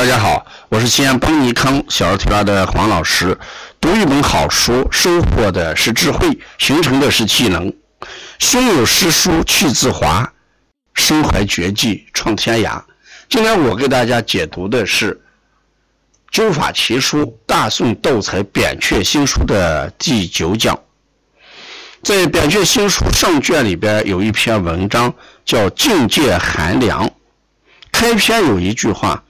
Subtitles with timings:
[0.00, 3.38] 大家好，我是西安邦尼康小儿推拿的黄老师。
[3.78, 7.70] 读一本好书，收获的是智慧，形成的是技能。
[8.38, 10.32] 胸有诗书气自华，
[10.94, 12.82] 身怀绝技创天涯。
[13.28, 15.20] 今天我给大家解读的是
[16.34, 20.80] 《灸法奇书·大宋斗才扁鹊新书》的第九讲。
[22.02, 25.12] 在扁鹊新书上卷里边有一篇文章
[25.44, 27.06] 叫《境界寒凉》，
[27.92, 29.22] 开篇有一句话。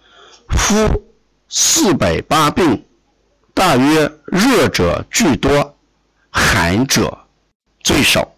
[0.51, 1.05] 夫
[1.49, 2.85] 四百八病，
[3.55, 5.77] 大约热者居多，
[6.31, 7.19] 寒者
[7.83, 8.29] 最少。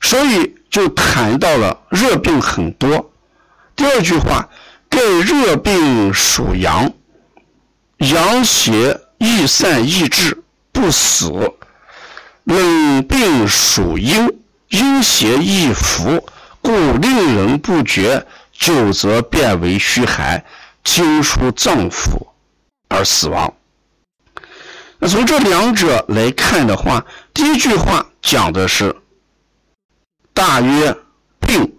[0.00, 3.10] 所以就谈到了热病很多。
[3.74, 4.48] 第二句话，
[4.88, 6.90] 盖热病属阳，
[7.98, 11.30] 阳邪易散易治，不死；
[12.44, 16.26] 冷病属阴，阴邪易服，
[16.62, 18.26] 故令人不觉。
[18.58, 20.44] 久则变为虚寒，
[20.82, 22.18] 经出脏腑
[22.88, 23.54] 而死亡。
[24.98, 28.94] 那从这两者来看的话，第一句话讲的是
[30.34, 30.92] 大约
[31.38, 31.72] 病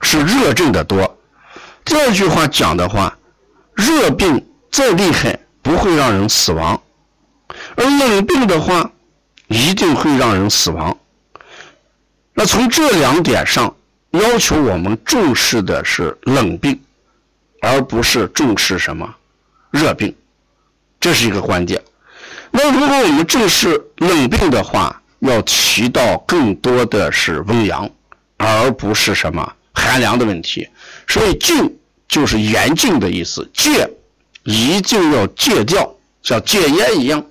[0.00, 1.06] 是热症的多；
[1.84, 3.16] 第二句话讲的话，
[3.74, 6.82] 热病再厉害不会让人死亡，
[7.76, 8.90] 而冷病的话
[9.46, 10.98] 一定会让人死亡。
[12.34, 13.72] 那从这两点上。
[14.12, 16.78] 要求我们重视的是冷病，
[17.60, 19.14] 而不是重视什么
[19.70, 20.14] 热病，
[21.00, 21.82] 这是一个关键。
[22.50, 27.88] 那如果我们重视冷病的话，要提到更多的是温阳，
[28.36, 30.68] 而不是什么寒凉的问题。
[31.08, 33.88] 所以禁就是严禁的意思，戒
[34.42, 37.24] 一定要戒掉，像戒烟一样，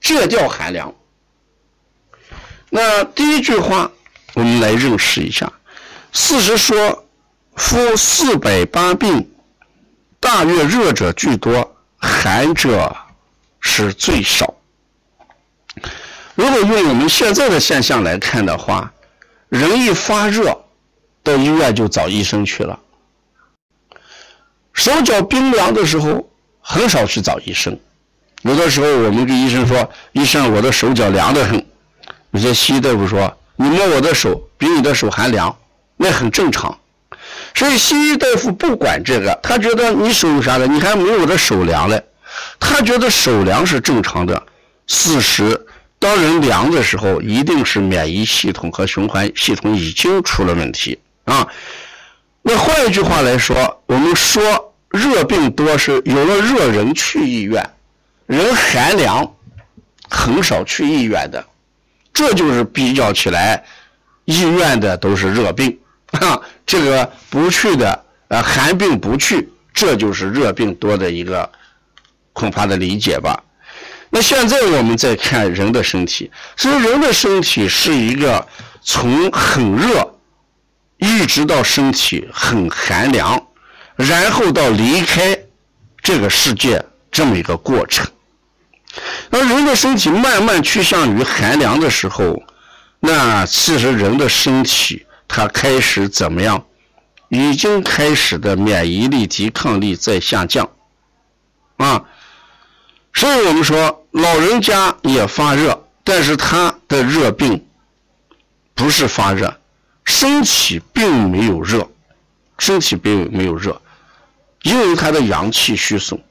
[0.00, 0.94] 戒掉寒凉。
[2.70, 3.90] 那第一句话，
[4.32, 5.52] 我们来认识一下。
[6.14, 7.04] 事实说，
[7.56, 9.28] 夫四百八病，
[10.20, 12.96] 大约热者居多，寒者
[13.58, 14.54] 是最少。
[16.36, 18.92] 如果用我们现在的现象来看的话，
[19.48, 20.56] 人一发热，
[21.24, 22.78] 到医院就找医生去了。
[24.72, 27.76] 手脚冰凉的时候，很少去找医生。
[28.42, 31.66] 有的时候，我们跟医生说：“医生，我的手脚凉得很。”
[32.30, 35.54] 有些西医大夫说：“你摸我的手，比你的手还凉。”
[35.96, 36.78] 那很正常，
[37.54, 42.02] 所以西医大夫不管这个，他觉得你手啥的，你还没有我的手凉嘞，
[42.58, 44.42] 他觉得手凉是正常的。
[44.86, 45.66] 事实，
[45.98, 51.46] 当人凉的时候，一定是免疫系统和循环系统已经出了问题啊。
[52.42, 57.64] 那换一句话来说，我们说热病多是有了热人去医院，
[58.26, 59.32] 人寒凉
[60.10, 61.42] 很少去医院的，
[62.12, 63.64] 这就是比较起来，
[64.26, 65.78] 医院的都是热病。
[66.20, 71.50] 啊，这个不去的，呃，寒病不去，这就是热病多的一个
[72.32, 73.42] 恐怕的理解吧。
[74.10, 78.46] 那现在我们再看人的身体，所以人的身体是一个
[78.80, 80.14] 从很热
[80.98, 83.44] 一直到身体很寒凉，
[83.96, 85.36] 然后到离开
[86.00, 88.06] 这个世界这么一个过程。
[89.30, 92.40] 而人的身体慢慢趋向于寒凉的时候，
[93.00, 95.03] 那其实人的身体。
[95.28, 96.64] 他开始怎么样？
[97.30, 100.70] 已经开始的免疫力、抵抗力在下降，
[101.78, 102.04] 啊，
[103.12, 107.66] 所以我们说老人家也发热，但是他的热病
[108.74, 109.52] 不是发热，
[110.04, 111.90] 身体并没有热，
[112.58, 113.80] 身体并没有热，
[114.62, 116.22] 因为他的阳气虚损，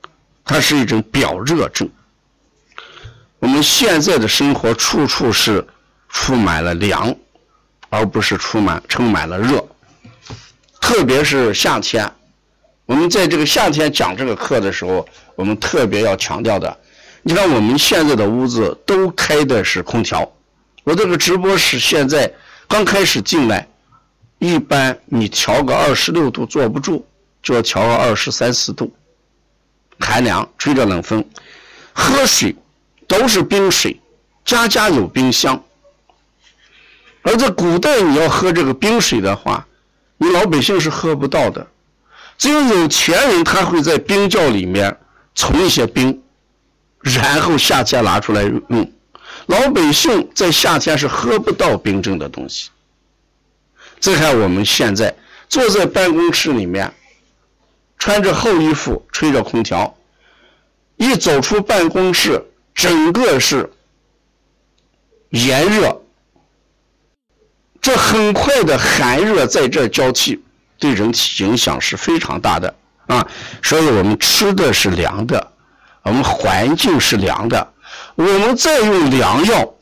[0.45, 1.89] 它是一种表热症。
[3.39, 5.67] 我们现在的生活处处是
[6.07, 7.13] 充满了凉。
[7.93, 9.63] 而不是充满充满了热，
[10.81, 12.11] 特别是夏天。
[12.87, 16.75] 我们在这个夏天讲这个课的时候，我们特别要强调的。
[17.21, 20.27] 你看我们现在的屋子都开的是空调，
[20.83, 22.33] 我这个直播室现在
[22.67, 23.67] 刚开始进来，
[24.39, 27.05] 一般你调个二十六度坐不住，
[27.43, 28.91] 就要调个二十三四度，
[29.99, 31.23] 寒凉，吹着冷风，
[31.93, 32.55] 喝水
[33.07, 34.01] 都是冰水，
[34.43, 35.63] 家家有冰箱。
[37.23, 39.65] 而在古代，你要喝这个冰水的话，
[40.17, 41.65] 你老百姓是喝不到的。
[42.37, 44.97] 只有有钱人，他会在冰窖里面
[45.33, 46.21] 存一些冰，
[46.99, 48.91] 然后夏天拿出来用。
[49.47, 52.69] 老百姓在夏天是喝不到冰镇的东西。
[53.99, 55.15] 再看我们现在
[55.47, 56.93] 坐在办公室里面，
[57.97, 59.95] 穿着厚衣服，吹着空调，
[60.97, 62.43] 一走出办公室，
[62.75, 63.71] 整个是
[65.29, 66.02] 炎热。
[67.83, 70.41] 这很快的寒热在这交替，
[70.79, 72.73] 对人体影响是非常大的。
[73.07, 73.27] 啊，
[73.61, 75.51] 所以我们吃的是凉的，
[76.03, 77.73] 我们环境是凉的，
[78.15, 79.73] 我们再用凉药，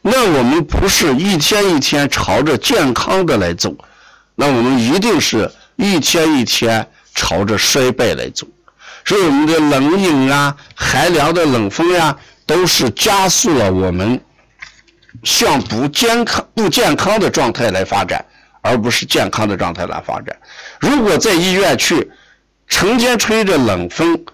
[0.00, 3.74] 那我们不是一天一天朝着健康的来走，
[4.36, 8.46] 那我们一定是一天一天朝着衰败来走。
[9.04, 14.20] 所以我们的冷饮啊、寒凉的冷风呀，都是加速了我们
[15.24, 18.24] 向不健康、不健康的状态来发展，
[18.60, 20.36] 而不是健康的状态来发展。
[20.80, 22.10] 如果在医院去
[22.66, 24.24] 成天吹着冷风、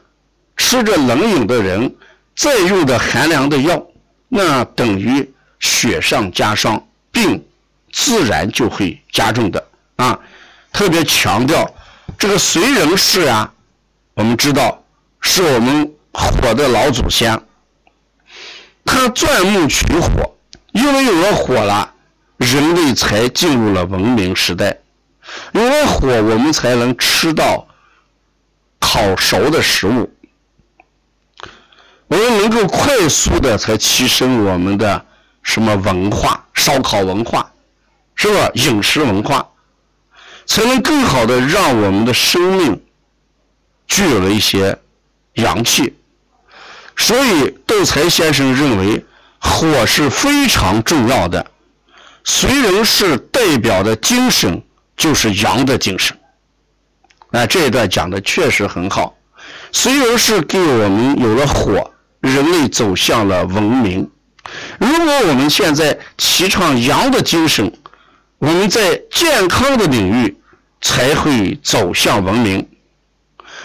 [0.57, 1.95] 吃着冷饮的人，
[2.35, 3.83] 再用的寒凉的药，
[4.29, 5.29] 那等于
[5.61, 7.43] 雪上加霜，病
[7.93, 10.19] 自然就会加重的啊！
[10.73, 11.75] 特别强调
[12.19, 13.51] 这个燧人氏啊。
[14.13, 14.83] 我们知道，
[15.21, 17.41] 是我们火的老祖先，
[18.85, 20.36] 他钻木取火，
[20.77, 21.91] 因为有了火了，
[22.37, 24.77] 人类才进入了文明时代。
[25.53, 27.67] 有了火，我们才能吃到
[28.79, 30.13] 烤熟的食物，
[32.09, 35.03] 我们能够快速的才提升我们的
[35.43, 37.51] 什么文化，烧烤文化，
[38.15, 38.51] 是吧？
[38.53, 39.49] 饮食文化，
[40.45, 42.83] 才能更好的让我们的生命。
[43.89, 44.79] 具有了一些
[45.35, 45.97] 阳气，
[46.97, 49.06] 所以窦才先生认为
[49.39, 51.47] 火是非常重要的。
[52.25, 54.63] 燧人氏代表的精神
[54.97, 56.17] 就是阳的精神。
[57.31, 59.17] 那这一段讲的确实很好。
[59.73, 61.91] 燧人氏给我们有了火，
[62.21, 64.11] 人类走向了文明。
[64.79, 67.73] 如果我们现在提倡阳的精神，
[68.39, 70.37] 我们在健康的领域
[70.81, 72.67] 才会走向文明。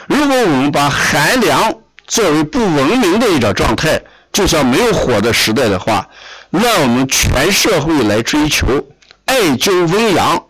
[0.07, 1.73] 如果我们把寒凉
[2.07, 4.01] 作为不文明的一种状态，
[4.31, 6.07] 就像没有火的时代的话，
[6.49, 8.65] 那我们全社会来追求
[9.25, 10.45] 艾灸温阳，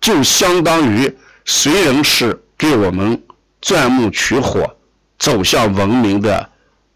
[0.00, 1.16] 就相当于
[1.46, 3.22] 燧人氏给我们
[3.60, 4.76] 钻木取火，
[5.18, 6.48] 走向文明的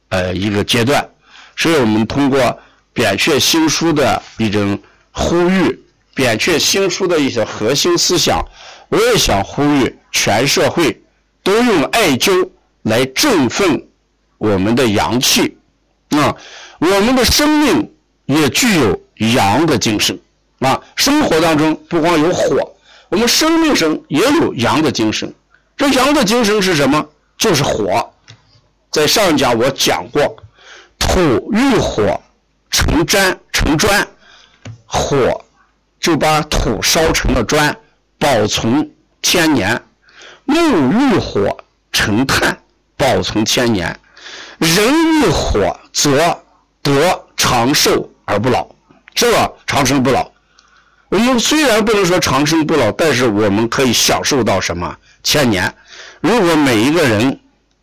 [0.09, 1.09] 呃一个阶段。
[1.57, 2.59] 所以我们通过
[2.93, 4.79] 扁鹊新书的一种
[5.13, 5.81] 呼吁，
[6.15, 8.45] 扁鹊新书的一些核心思想，
[8.89, 11.01] 我也想呼吁全社会。
[11.43, 12.49] 都用艾灸
[12.85, 13.87] 来振奋
[14.39, 15.59] 我们的阳气
[16.19, 16.37] 啊，
[16.78, 17.93] 我们的生命
[18.26, 19.00] 也具有
[19.34, 20.19] 阳的精神
[20.61, 20.81] 啊。
[20.96, 22.76] 生活当中不光有火，
[23.08, 25.32] 我们生命中也有阳的精神。
[25.76, 27.05] 这阳的精神是什么？
[27.37, 28.11] 就是火。
[28.90, 30.37] 在上一讲我讲过，
[30.99, 32.20] 土遇火
[32.70, 34.06] 成粘成砖，
[34.87, 35.44] 火
[35.99, 37.76] 就把土烧成了砖，
[38.19, 38.88] 保存
[39.22, 39.82] 千年。
[40.44, 41.56] 木遇火
[41.90, 42.56] 成炭，
[42.96, 43.88] 保存千年；
[44.64, 46.40] 人遇火则
[46.82, 48.66] 得长寿而不老，
[49.14, 49.50] 是吧？
[49.66, 50.31] 长生不老。
[51.11, 55.72] 我们虽然不能说长生不老，但是我们可以享受到什么千年？
[56.20, 57.38] 如果每一个人，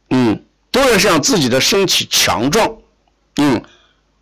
[0.10, 2.70] 嗯，都要让自己的身体强壮，
[3.38, 3.62] 嗯，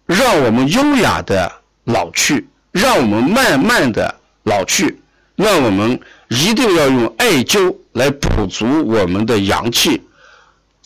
[0.06, 1.51] 让我们优雅的
[1.85, 4.13] 老去，让我们慢慢的
[4.44, 5.01] 老去，
[5.35, 7.75] 那我们一定要用艾灸。
[7.94, 10.01] 来补足我们的阳气，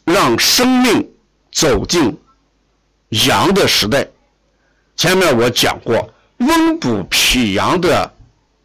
[0.06, 1.12] 让生命
[1.54, 2.18] 走进
[3.10, 4.06] 阳的时代。
[4.96, 8.12] 前面我讲过，温补脾阳的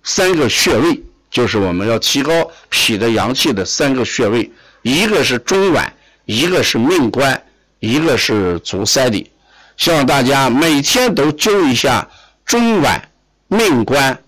[0.02, 1.00] 三个穴位，
[1.30, 4.50] 就是我们要提高脾的阳气的三个穴位，
[4.82, 5.88] 一个是中脘，
[6.24, 7.40] 一个是命关，
[7.78, 9.30] 一个是足三里。
[9.76, 12.08] 希望大家每天都灸一下
[12.44, 13.00] 中脘、
[13.46, 14.18] 命关、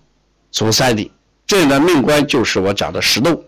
[0.51, 1.11] 足三里。
[1.45, 3.43] 这里的命关就是我讲的石豆。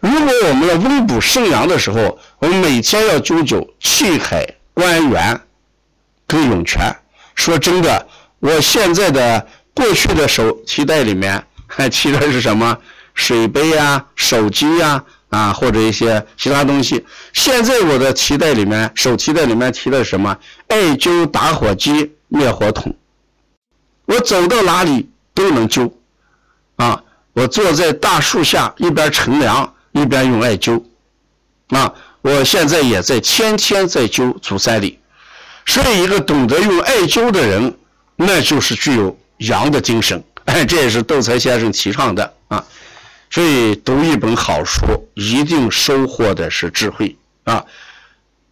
[0.00, 5.40] 如果我们要温补肾阳的时候，我们每天要灸灸气海、关元
[6.26, 6.94] 跟涌泉。
[7.34, 8.06] 说真的，
[8.38, 12.76] 我现在的过去的手提袋里面还 提的是什么？
[13.14, 17.04] 水杯呀、手机呀啊，或者一些其他东西。
[17.34, 20.36] 现在我的提袋里面，手提袋里面提的是什么？
[20.68, 22.94] 艾灸打火机、灭火筒。
[24.06, 25.92] 我走到哪里都能灸
[26.76, 27.02] 啊！
[27.32, 29.74] 我坐在大树下，一边乘凉。
[29.92, 30.82] 一边用艾灸，
[31.68, 31.92] 啊，
[32.22, 34.98] 我现在也在天天在灸足三里，
[35.66, 37.76] 所以一个懂得用艾灸的人，
[38.16, 42.64] 那就是具有阳的精神，哎，这也是窦才先生提倡的啊。
[43.30, 47.64] 所以读一本好书，一定收获的是智慧啊。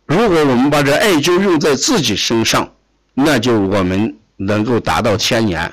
[0.07, 2.73] 如果我们把这艾灸用在自己身上，
[3.15, 5.69] 那就我们能够达到千年；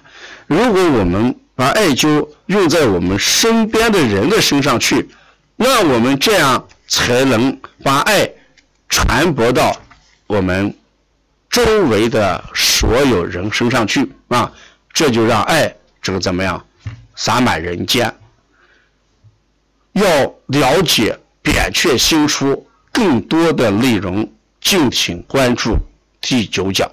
[0.47, 5.07] 如果我们把艾灸用在我们身边的人的身上去，
[5.55, 8.29] 那我们这样才能把爱
[8.89, 9.75] 传播到
[10.27, 10.75] 我们
[11.49, 14.51] 周围的所有人身上去啊！
[14.91, 16.65] 这就让爱这个怎么样
[17.15, 18.13] 洒满人间？
[19.93, 20.03] 要
[20.47, 25.77] 了解扁鹊新书更多的内容，敬请关注
[26.19, 26.89] 第九讲。